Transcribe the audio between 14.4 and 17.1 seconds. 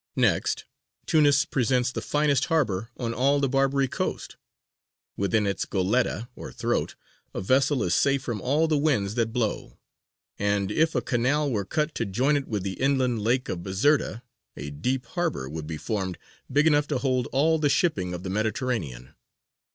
a deep harbour would be formed big enough to